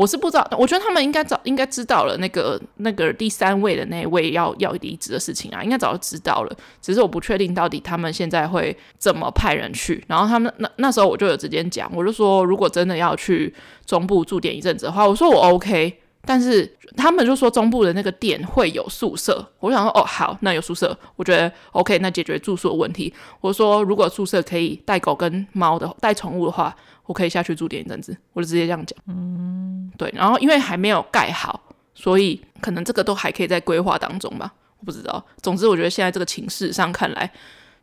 [0.00, 6.56] 我是不知道，我觉得他们应该早应该知道了那个那个第三位的那位要要离职的事情啊，应该早就知道了。
[6.80, 10.02] 只是我不确定到底他们现在会怎么派人去。
[10.08, 15.99] 然后他们那那时候我就有直接讲，我就说如果真的要去中部驻点一阵子的话，我说我 OK。
[16.24, 23.12] 但是他们就说中部的那个店会有宿舍，我想说哦好，那有宿舍，我觉得 OK，那解决住宿的问题。
[23.40, 26.76] 我说如果宿舍可以带狗跟猫的带宠物的话。
[27.06, 28.96] 我可以下去住点一阵子，我就直接这样讲。
[29.08, 30.08] 嗯，对。
[30.14, 31.60] 然后因为还没有盖好，
[31.92, 34.54] 所以可能这个都还可以在规划当中吧。
[34.78, 35.20] 我不知道。
[35.42, 37.28] 总之，我觉得现在这个情势上看来，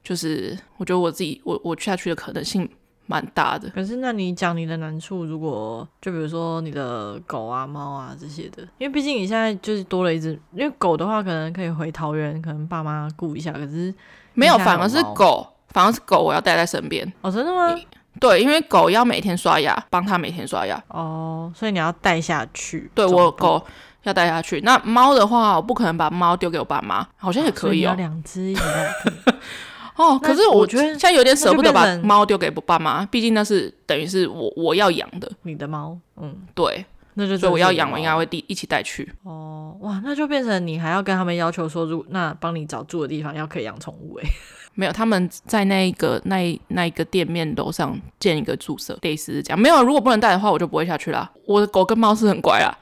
[0.02, 2.70] 就是我觉得我自己我我下去的可能性
[3.08, 3.70] 蛮大的。
[3.70, 13.52] 可是，那你讲你的难处，如果就比如说你的狗啊、猫啊这些的，因为毕竟你现在就是多了一只，因为狗的话可能可以回桃园，可能爸妈顾一下。
[13.52, 13.94] 可是
[14.34, 17.12] 没有，反而是狗，反而是狗，我要带在身边。
[17.22, 17.76] 哦，真的吗？
[18.20, 20.84] 对，因为狗要每天刷牙，帮它每天刷牙。
[20.90, 22.90] 哦，所以你要带下去。
[22.94, 23.64] 对，我狗
[24.04, 24.60] 要带下去。
[24.62, 27.94] 那猫的话，我不可能把猫丢给我爸妈，好像也可以哦。
[27.96, 29.36] 两只一起带。
[29.98, 35.30] 哦，可是我觉得现在有点舍不得把猫丢给爸妈，毕竟那是等于是我我要养的。
[35.42, 39.12] 你的猫，嗯，对，那就所以我要养，我应该会一一起带去。
[39.24, 44.30] 哦，哇，那就变成你还要跟他们要求说，如那帮你找住的地方要可以养宠物哎。
[44.80, 49.60] 没有，他们在那一个那那一个店面楼上建一个宿舍，类似这样。
[49.60, 51.32] 没有，如果不能带的话，我就不会下去啦。
[51.48, 52.78] 我的狗跟猫是很乖 啦，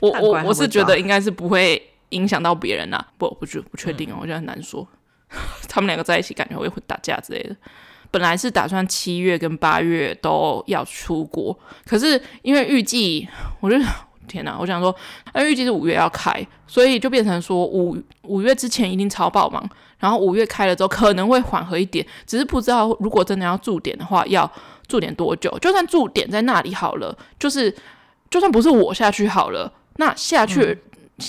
[0.00, 1.80] 我我我我是觉得应该是不会
[2.10, 3.06] 影响到别人啦。
[3.18, 4.86] 不不不不确定哦，嗯、我觉得很难说。
[5.68, 7.56] 他们两个在一起感觉会会打架之类的。
[8.10, 13.28] 本来是打算七月跟八月都要出国，可是因为预计，
[13.60, 13.76] 我就。
[14.28, 14.94] 天呐，我想说，
[15.32, 19.66] 那预计是五月要开，所以就变成说五五月之前一定超爆忙，
[19.98, 24.52] 然后五月开了之后可能会缓和一点，只是不知道如果真的要驻点的话，要
[24.86, 25.58] 驻点多久？
[25.60, 27.74] 就算驻点在那里好了，就是
[28.28, 30.78] 就算不是我下去好了，那下去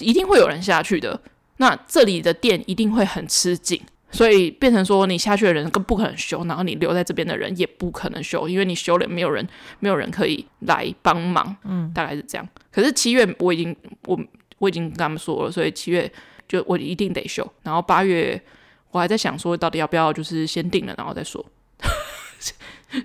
[0.02, 3.82] 一定会有人下去的，嗯、那这里的店一定会很吃紧。
[4.12, 9.48] 所以变成说，你下去的人更不可能修，然后你留在这边的人也不可能修，因为你修了，没有人，
[9.80, 11.56] 没有人可以来帮忙。
[11.64, 12.50] 嗯，大概是这样。
[12.72, 13.76] 可是七月我已经
[14.08, 14.20] 我
[14.58, 16.12] 我已经跟他们说了，所以七月
[16.48, 17.48] 就我一定得修。
[17.62, 18.42] 然后八月
[18.90, 21.46] 我还在想说，到底要不要就是先定了，然后再说。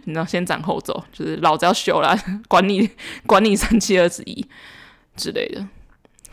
[0.04, 2.18] 你知道，先斩后奏，就是老子要修了，
[2.48, 2.88] 管你
[3.26, 4.46] 管你三七二十一
[5.16, 5.66] 之类的，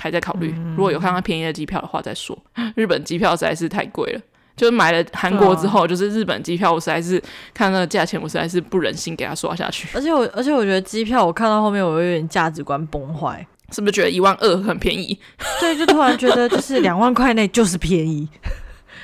[0.01, 0.53] 还在考虑。
[0.75, 2.37] 如果有看到便宜的机票的话再说。
[2.75, 4.21] 日本机票实在是太贵了。
[4.57, 7.21] 就是买了韩国之后，啊、就是日本机票，我实在是
[7.53, 9.87] 看那个价钱，我实在是不忍心给他刷下去。
[9.95, 13.45] 而且我，而且我觉得机票，我看到后面，我有点价值观崩坏。
[13.71, 15.17] 是不是觉得一万二很便宜？
[15.61, 18.27] 对，就突然觉得就是两万块内就是便宜，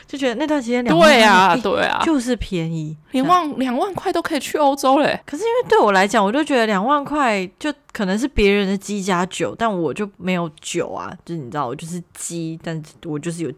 [0.08, 5.20] 就觉得那段时间两万对啊，对啊，就是便宜，两万两万块都可以去欧洲嘞。
[5.26, 13.52] 可是因为对我来讲，我就觉得两万块就可能是别人的鸡加酒，但我就没有酒啊，就是你知道，我就是鸡，但我就是有。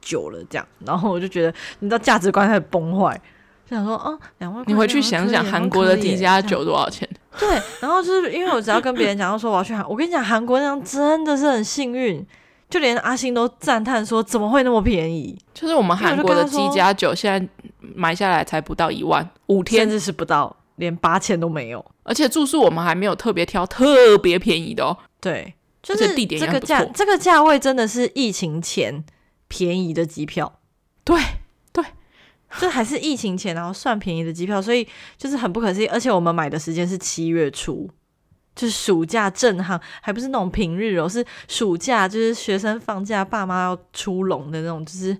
[0.00, 3.20] 酒了这样，然后我就觉得，你知道价值观开始崩坏，
[3.68, 7.08] 就想说，哦，两万块，你回去想想韩国的迪加酒多少钱？
[7.36, 7.48] 对，
[7.80, 12.24] 然后就是因为我只要跟别人讲，要说我要去韩，我跟你讲，韩国那样真的是很幸运，
[12.68, 15.38] 就连阿星都赞叹说，怎么会那么便宜？
[15.54, 17.48] 就是我们韩国的鸡加酒现在
[17.80, 24.96] 买下来才不到一万，五天甚至是不到，连八千都没有，而且住宿我们还没有特别挑特别便宜的哦。
[25.20, 29.04] 对，就是地点这个价，这个价位真的是疫情前。
[29.48, 30.58] 便宜的机票，
[31.04, 31.16] 对
[31.72, 31.84] 对，
[32.58, 34.84] 这还是疫情前，然后算便宜的机票，所以
[35.16, 35.86] 就是很不可思议。
[35.86, 37.88] 而且我们买的时间是七月初，
[38.56, 45.16] 就是暑假正夯，还不是那种平日哦，是暑假，就是学生放假，爸妈要出笼的那种，就是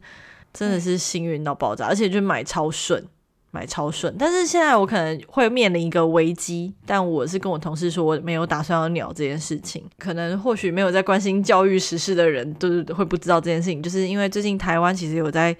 [0.52, 3.06] 真的是幸运到爆炸，而且就买超顺。
[3.52, 9.82] 买超顺，但是现在我可能会面临一个危机，但我是跟我同事说我没有打算要鸟这件事情。
[9.96, 15.56] 可能或许没有在关心教育时事的人都会不知道这件事情，就是因为最近台湾其实有在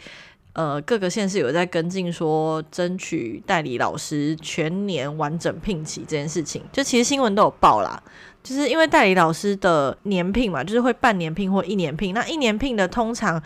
[0.57, 8.03] 呃各个县市有在跟进说争取代理老师全年完整聘期这件事情，就其实新闻都有报啦，
[8.42, 13.40] 就是因为代理老师的年聘嘛，就是会半年聘或一年聘，那一年聘的通常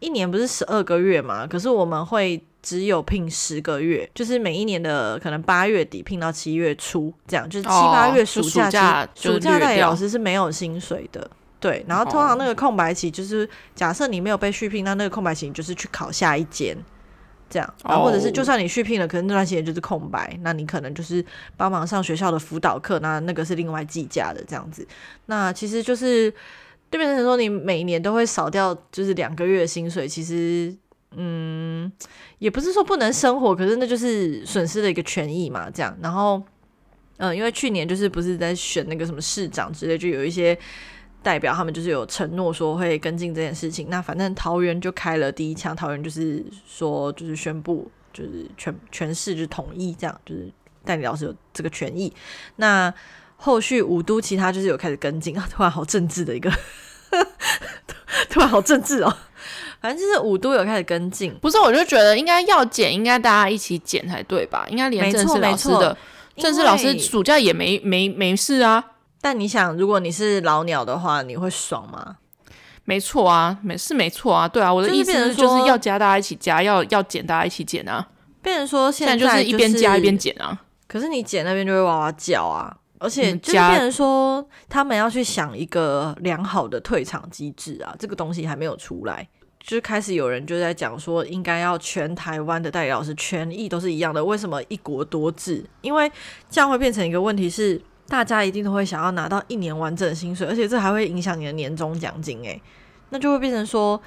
[0.00, 2.42] 一年不是十二个月嘛，可是我们会。
[2.62, 11.30] 只有聘十个月，就是每一年的可能八月底聘到七月初，这样就是七八月暑假，暑假，暑假代理老师是没有薪水的。
[11.58, 16.76] 对，然后通常那个空白期就是假设你没有被续聘，那那个空白期你就是去考下一间，
[17.48, 21.24] 这样，然后或者是就算你续聘了，可能那段时间就是空白，那你可能就是
[21.56, 24.86] 帮忙上学校的辅导课，那那个是另外计价的这样子。
[25.26, 26.30] 那其实就是
[26.90, 30.74] 对变成说你每年都会少掉就是两个月的薪水，其实。
[31.18, 31.90] 嗯，
[32.40, 35.96] 也不是说不能生活，可是那就是损失的一个权益嘛，这样。
[36.02, 36.36] 然后，
[37.16, 40.58] 嗯、呃，因为去年就是不是在选那个什么市长之类，就有一些
[41.26, 43.88] 代表他们就是有承诺说会跟进这件事情。
[43.90, 50.48] 那反正桃园就开了第一枪，桃园就是说就是宣布就是全全市就统一这样，就是
[50.84, 52.12] 代理老师有这个权益。
[52.54, 52.94] 那
[53.36, 56.48] 后续五都其他就是有开始跟进啊， 突然好政治的一个，
[58.30, 59.12] 突然好政治哦。
[59.80, 61.58] 反正就是五都有开始跟进，不是？
[61.58, 64.64] 我就觉得应该要减，应该大家一起减才对吧？
[64.70, 65.98] 应该连正式老师的
[66.36, 68.92] 正式老师暑假也没没没事啊。
[69.20, 72.16] 但你想，如果你是老鸟的话，你会爽吗？
[72.84, 74.72] 没错啊，没是没错啊，对啊。
[74.72, 78.06] 我的意思是就是要加，大家一起加；要要减，大家一起减啊。
[78.42, 80.56] 变成说现在就是一边加一边减啊。
[80.86, 89.26] 可是你减那边就会哇哇叫啊，而且就变成说他们要去想一个良好的退场机制啊，这个东西还没有出来。
[89.58, 94.24] 就开始有人就在讲说，应该要全台湾的代理老师权益都是一样的。
[94.24, 95.68] 为什么一国多制？
[95.80, 96.08] 因为
[96.48, 102.42] 这样会变成一个问题是，大家一定都会想要拿到一年完整的薪水，而且这还会影响你的年终奖金。
[102.42, 102.60] 诶，
[103.10, 104.00] 那就会变成说，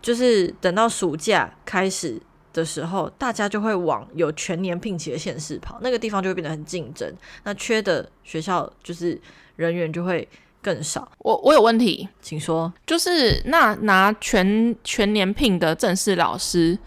[0.00, 2.20] 就是等到暑假开始
[2.52, 7.12] 的时候，大家就会往有全年聘期的县市跑，那个地方就会变得很竞争。
[7.44, 9.20] 那缺的学校就是
[9.56, 10.28] 人员就会。
[10.64, 12.72] 更少，我我有问题，请说。
[12.86, 16.78] 就是那拿全全年聘的正式老师，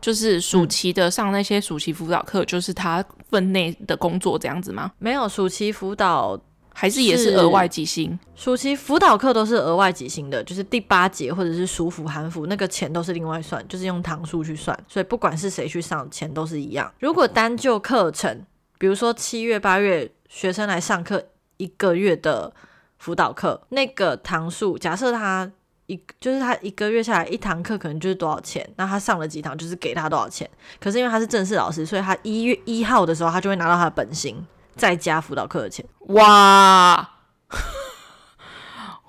[0.00, 4.92] 就是暑期的上那些暑期辅导课，就是他分内的工作这样子吗？
[4.98, 6.38] 没有，暑期辅导
[6.72, 8.18] 还是也是额外几薪？
[8.34, 16.92] 暑期辅导课都是额外几薪的，就是第八节或者是暑辅寒辅那个钱都是另外算，就是用堂数去算，所以不管是谁去上，钱都是一样。
[17.00, 18.44] 如果单就课程，
[18.78, 21.24] 比如说七月八月学生来上课
[21.56, 22.52] 一个月的。
[22.98, 25.48] 辅导课那个堂数，假设他
[25.86, 30.48] 一就是他一个月下来一堂课可能就是多少钱，那他上了几堂就是给他多少钱。
[30.80, 34.44] 可是因为他是正式老师，所以他一月一号的时候他就会拿到他的本薪，
[34.74, 35.84] 再加辅导课的钱。
[36.08, 37.10] 哇！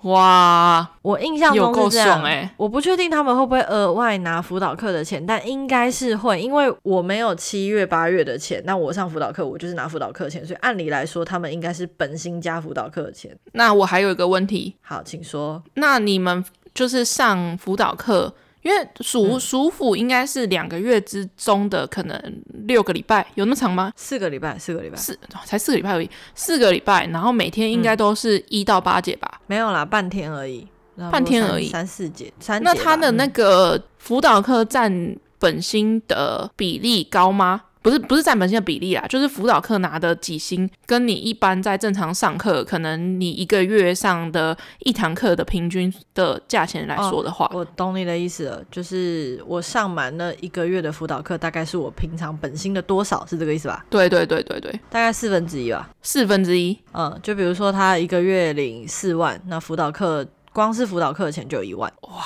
[0.03, 13.35] 哇，我印象中是这样，欸、我不确定他们会不会额外拿辅导课的钱，但应该是会，因为我没有七月八月的钱，那我上辅导课我就是拿辅导课钱，所以按理来说他们应该是本薪加辅导课的钱。
[13.53, 15.61] 那我还有一个问题，好，请说。
[15.73, 16.45] 那你们
[16.77, 18.31] 就是上辅导课？
[18.61, 23.91] 因为暑暑辅应该是两个月之中的可能六个礼拜，有那么长吗？
[23.95, 29.39] 四个礼拜，四个礼拜，四才四个礼拜而已，四个礼拜，然后每天应该都是一到八节吧？
[29.47, 30.67] 没有啦，半天而已，
[31.09, 32.61] 半天而已，三四节，三。
[32.61, 37.61] 那他的那个辅导课占本薪的比例高吗？
[37.81, 53.85] 不是不是占本薪的比例啦，就是辅导课拿的几薪，跟你一般在正常上课，可能你一个月上的一堂课的平均的价钱来说的话，哦，我懂你的意思了，就是我上满了一个月的辅导课，大概是我平常本薪的多少，是这个意思吧？
[53.89, 56.77] 对对对对对，大概四分之一吧，四分之一。
[56.93, 62.23] 嗯，就比如说他一个月领四万，那辅导课光是辅导课的钱就有一万，哇。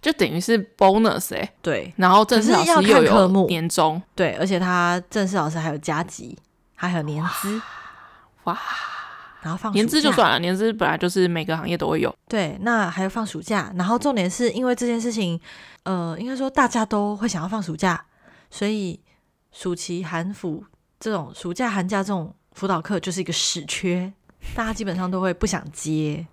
[0.00, 6.38] 就等于是 bonus 哎、欸，对，然后正式老师又有年终，对，而且他正式老师还有加级，
[6.74, 7.60] 还有年资，
[8.44, 8.58] 哇，哇
[9.40, 15.40] 然后放年资就算了，年资本来就是每个行业都会有，对，那还有放暑假，然后重点是因为这件事情，
[15.84, 18.04] 呃，应该说大家都会想要放暑假，
[18.50, 19.00] 所以
[19.52, 20.64] 暑期寒辅
[21.00, 24.12] 这种暑假寒假这种辅导课就是一个死缺，
[24.54, 26.26] 大家基本上都会不想接。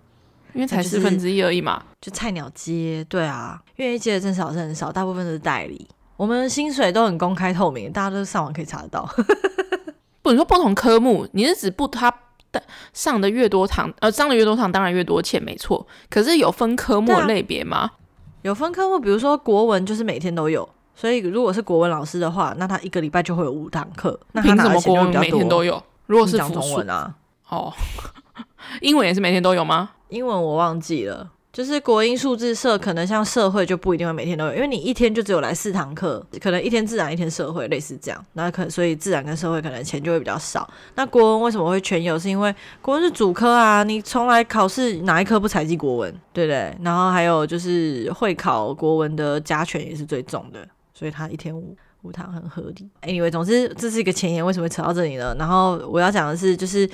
[0.54, 5.86] 因为才四分之一而已嘛，就菜鸟接，对啊，愿意接的正式老师很少，大部分都是代理，
[6.16, 9.08] 我们薪水都很公开透明，大家都上网可以查得到。
[10.22, 12.12] 不，你说不同科目，你是指不他
[12.92, 15.86] 上的越多堂，呃，上的越多堂，当然越多钱，没错。
[16.08, 17.76] 可是有分科目类别吗？
[17.78, 17.92] 啊？
[18.42, 24.18] 有分科目，比如说国文就是每天都有，所以如果是国文老师的话，那他一个礼拜就会有五堂课。
[24.32, 25.20] 那他拿的钱就会比较多。
[25.20, 25.82] 每天都有？
[26.06, 27.14] 如果是讲中文啊，
[27.48, 27.72] 哦，
[28.80, 29.90] 英文也是每天都有吗？
[30.08, 31.32] 英文我忘记了。
[31.52, 40.68] 就是国英数字社，可能像社会就不一定会每天都有，因为你一天就只有来四堂课，可能一天自然一天社会类似这样，那可所以自然跟社会可能钱就会比较少。
[40.96, 42.18] 那国文为什么会全有？
[42.18, 46.76] 是因为国文是主科啊，你从来考试哪一科不采集国文，对不对？
[46.82, 50.58] 然后还有就是会考国文的加权也是最重的，
[50.92, 52.90] 所以他一天五五堂很合理。
[53.00, 55.34] Anyway，总之这是一个前言，为什么会扯到这里呢？
[55.38, 56.86] 然后我要讲的是，就是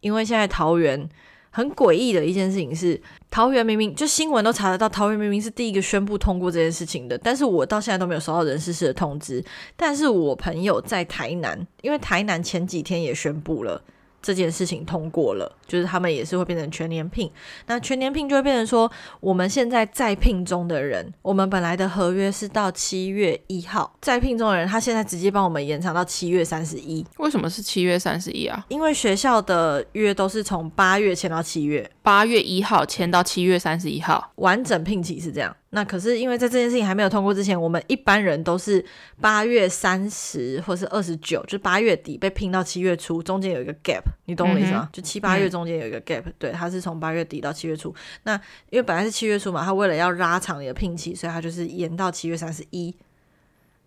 [0.00, 1.08] 因为现在桃园。
[1.50, 9.42] 很诡异的一件事情是，桃园明明就新闻都查得到，桃园明明是第一个宣布通过这件事情的，但是我到现在都没有收到人事室的通知。
[9.74, 13.82] 但是我朋友在台南，因为台南前几天也宣布了。
[14.28, 17.30] 这件事情通过了，就是他们也是会变成全年聘。
[17.66, 27.02] 那全年聘就会变成说，我们现在在聘中的人，我们本来的合约是到七月一号，在聘中的人，他现在直接帮我们延长到七月三十一。
[27.16, 28.62] 为什么是七月三十一啊？
[28.68, 35.56] 因为学校的约都是从八月签到七月，八月一号签到七月三十一号，完整聘期是这样。
[35.70, 38.82] 那可是因为在这件事情还没有通过之前，我们一般人都是
[39.20, 44.88] 八月三十或是二十九，就八月底被聘到七月初，中间有一个 gap，你懂我意思吗？
[44.88, 47.94] 嗯、就七八月中间有一个 gap，、嗯、对，他是从八月底到七月初。
[48.22, 48.34] 那
[48.70, 52.96] 因为本来是七月初嘛，他为了要拉长你的聘期，所以他就是延到七月三十一。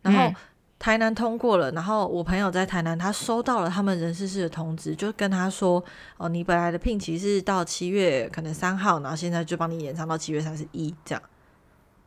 [0.03, 0.31] 然后
[0.77, 5.83] 台南通过了，然后我朋友在台南，他收到了他们人事室的通知，就跟他说
[6.17, 11.21] ：“哦，你本来的聘期是到七月可能三号，然后现在就帮你延长到七月三十一，这样。”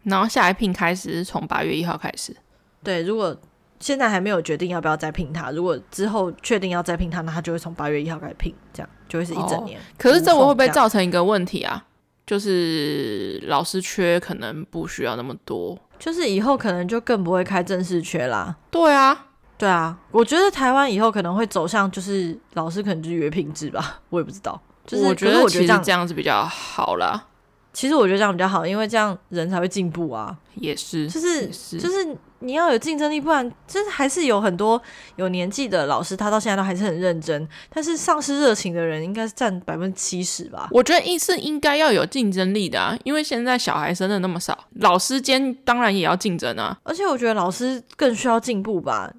[0.04, 2.34] 然后下一聘开始是从八月一号开始。
[2.82, 3.36] 对，如果
[3.80, 9.78] 现在还没有决定要不要再聘他，如果之后确定要再聘他，那他就会从八月一号开始聘，这样就会是一整年。
[9.78, 11.84] 哦、可是这会不会造成一个问题啊？
[12.26, 18.56] 就是老师缺可能不需要那么多，就是以后可能就更不会开正式缺啦。
[18.70, 19.26] 对啊，
[19.58, 24.58] 对啊，我觉得台湾以后可能会走向就是老师可能就是约聘制吧，我也不知道。
[24.86, 27.26] 就是我觉得我觉得这样子比较好啦。
[27.74, 30.34] 其实我觉得这样比较好，因为这样人才会进步啊。
[30.54, 34.80] 也是，就是就是你要有竞争力，不然就是还是有很多
[35.16, 40.68] 有年纪的老师，他到现在都还是很认真，但是丧失热情的人应该是占百分之七十吧。
[40.70, 46.78] 我觉得应是应该要有竞争力的啊，因为现在小孩生的那么少，老师间当然也要竞争啊。
[46.84, 49.12] 而且我觉得老师更需要进步吧，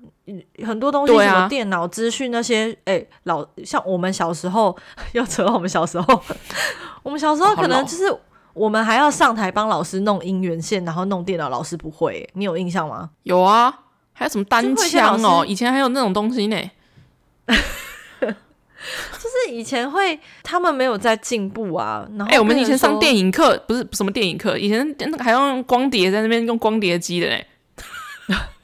[0.66, 4.74] 很多东西什么电脑资讯那些，哎、欸，老像我们小时候
[5.12, 6.24] 要扯到我们小时候，
[7.04, 8.18] 我们小时候可能就是。
[8.56, 13.10] 我们还要上台帮老师弄音源线，然后弄电脑，老师不会，你有印象吗？
[13.24, 13.82] 有啊，
[14.14, 16.58] 还有什么单枪哦，以前还有那种东西呢。
[18.18, 18.30] 就
[19.20, 22.08] 是以前会，他们没有在进步啊。
[22.18, 27.46] 然后，哎、欸，我们以前上电影课，不是什么电影课，以前那个还要用光碟，在那边用光碟机的嘞。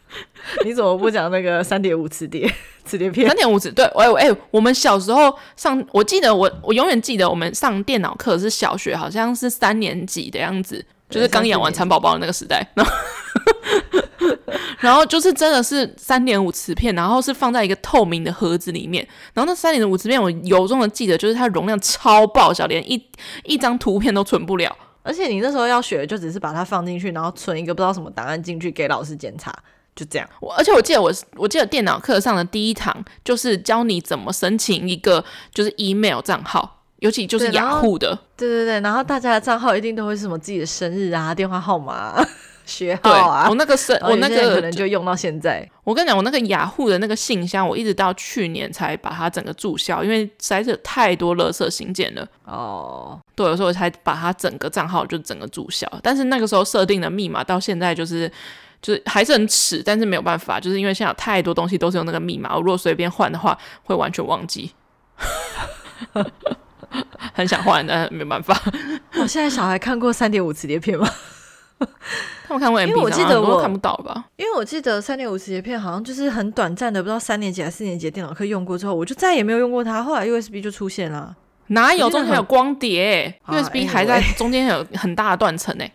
[0.65, 2.51] 你怎么不讲那个三点五磁碟？
[2.83, 3.27] 磁碟片？
[3.27, 3.71] 三点五磁？
[3.71, 12.67] 对，哎哎，我们小时候上，我记得我我永远记得我们上电脑课是小学，好像是三年级的样子，就是刚养完蚕宝宝的那个时代。
[12.73, 12.91] 然后，
[14.79, 19.07] 然后就是真的是三点五磁片，然后是放在一个透明的盒子里面。
[19.33, 23.01] 然后那三点五磁片，我由衷的记得就是它容量超爆小，连一
[23.43, 24.75] 一张图片都存不了。
[25.03, 29.51] 而且你那时候要学，就只是把它放进去，然后存一个不知道什么档案进去给老师检查。
[29.93, 35.23] 就这样，我而且我记得我我记得电脑课上的第一堂就是教你怎么申请一个
[35.53, 38.17] 就是 email 账号，尤其就是雅虎的。
[38.37, 42.27] 对对对，然后大家的账号一定都会是什么自己的生日啊、电话号码、 啊、
[42.65, 43.47] 学号啊。
[43.49, 45.69] 我那个生我那个可能就用到现在。
[45.83, 52.25] 我跟你讲，我那个雅虎的那个信箱，我一直到去年才把它整个注销，因为实在是有太多垃圾信件了。
[52.45, 55.85] 哦，对，有时候我才把它整个账号就整个注销。
[56.01, 58.31] 但是那个时候设定的密码到现在就是。
[58.81, 64.71] 就是还是很耻，但是没有办法，就是因为现在有太多东西都是用那个密码，我如果随便换的话，会完全忘记。
[67.33, 68.59] 很想换，但没办法。
[69.21, 71.07] 我现在小孩看过三点五磁碟片吗？
[72.47, 74.25] 他们看过 MP3，因为我记得我看不到吧？
[74.35, 80.03] 因为我记得三点五磁碟片好像就是很短暂的，不知道三年级还是四年级的电脑课用过之后，我就再也没有用过它。
[80.03, 81.35] 后来 USB 就出现了，
[81.67, 85.85] 哪有中间有光碟？USB 还在中间有很大的断层呢。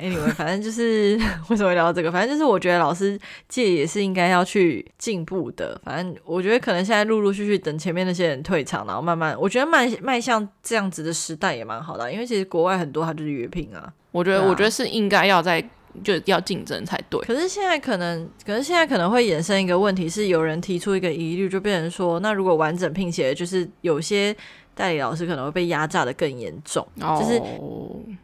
[0.00, 1.18] Anyway，反正就是
[1.50, 2.10] 为什么会聊到这个？
[2.10, 5.78] 反正就是我觉得老师界也是应该要去进步的。
[5.84, 12.10] 反正我觉得可能现在陆陆续续等前面那些人退场，然后慢慢，我觉得迈迈向这样子的时代也蛮好的。
[12.10, 13.92] 因为其实国外很多他就是约聘啊。
[14.12, 15.62] 我觉得，啊、我觉得是应该要在
[16.02, 17.20] 就要竞争才对。
[17.20, 24.34] 可是现在可能，可是现在可能会衍生一个问题是，有人提出一个疑虑，就变成说，那如果完整聘写，就是有些。
[24.80, 27.20] 代理老师可能会被压榨的更严重，oh.
[27.20, 27.38] 就是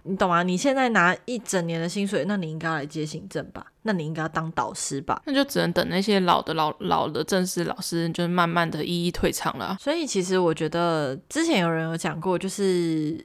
[0.05, 0.43] 你懂吗？
[0.43, 3.67] 你现在拿一整年的薪水，那你应该来接行政吧？
[3.83, 5.21] 那你应该要当导师吧？
[5.27, 9.77] 那就只能等那些老的老老的正式老师，就是慢慢的一一退场了。
[9.79, 13.23] 所以其实我觉得之前有人有讲过，就是。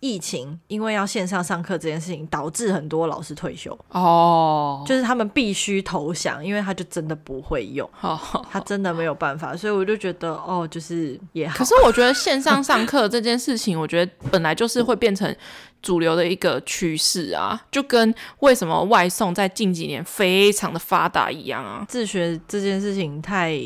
[0.00, 4.88] 疫情因为要线上上课这件事情，导致很多老师退休哦，oh.
[4.88, 8.18] 就是他们必须投降，因为他就真的不会用，oh.
[8.50, 11.56] 他真的没有办法，所以我就觉得哦，就是也好。
[11.58, 15.34] 可是我觉得线上上课这件事情，我觉得本来就是会变成。
[15.86, 21.86] 主流的一个趋势啊，就跟为什么外送在近几年非常的发达一样啊。
[21.88, 23.56] 自学这件事情太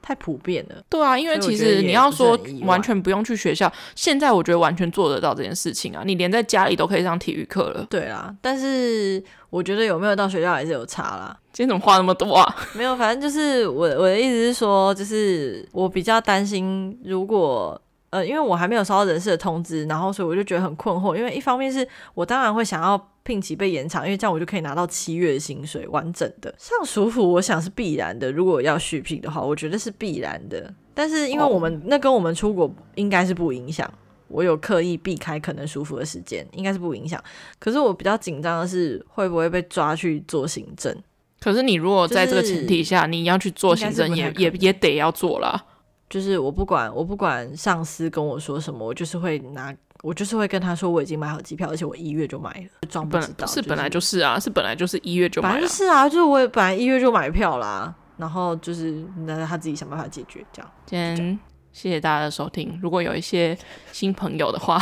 [0.00, 0.82] 太普遍了。
[0.88, 6.02] 对啊，因为其实你要说完全不用去学校，现在我觉得完全做得到这件事情啊。
[6.06, 7.86] 你连在家里都可以上体育课了。
[7.90, 11.36] 对啦，但是我觉得有没有到学校还是有差啦。
[11.52, 12.56] 今天怎么话那么多啊？
[12.72, 17.78] 没有，反正就是我我的意思是说，就是我比较担心如果。
[18.10, 21.14] 呃，因为我还没有收到人事的通知，然后所以我就觉得很困惑。
[21.14, 28.32] 因为一方面是我当然会想要聘期被延长，因为这样我就可以拿到七月的薪水完整的上暑府，我想是必然的。
[28.32, 30.72] 如果要续聘的话，我觉得是必然的。
[30.94, 33.88] 但是因为我们、哦、那跟我们出国应该是不影响，
[34.28, 37.22] 我有刻意避开可能舒服的时间，应该是不影响。
[37.58, 40.96] 可是我比较紧张的是会不会被抓去做行政？
[41.40, 45.66] 可是你如果在这个前提下，就是、你要去做行政也也也得要做了。
[46.08, 53.46] 就是我不管我不管上司跟我说什么，我就是会拿，我就是会跟他说我已经买好机票，而且我一月就买了，装不知道。
[53.46, 60.70] 是本来就是啊，是本来就是一月就买是啊，就是我也本来一月就买票啦，然后就是那他自己想办法解决这样。
[60.86, 61.38] 今天
[61.72, 63.56] 谢谢大家的收听，如果有一些
[63.92, 64.80] 新朋友的话，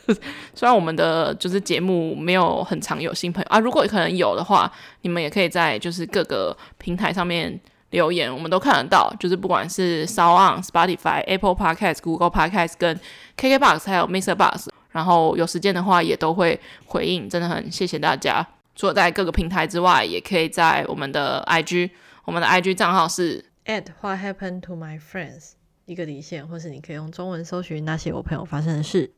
[0.54, 7.60] 虽然我们的就是节目没有很常有新朋友啊，如果可能有的话，你们也可以在就是各个平台上面。
[7.92, 12.98] 留言我们都看得到，就是不管是 SoundOn、Spotify、Apple Podcast、Google Podcast 跟
[13.38, 18.46] KKBox 还有 MixerBox，然后有时间的话也都会回应，真的很谢谢大家。
[18.74, 21.90] 除了在各个平台之外，也可以在我们的 IG，
[22.24, 25.52] 我们的 IG 账号是 at What Happened to My Friends
[25.84, 29.12] 一个底线，或是你可以用中文搜寻那些我朋友发生的事。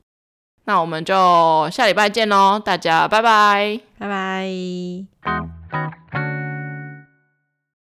[0.65, 4.49] 那我们就下礼拜见喽，大家拜拜，拜拜。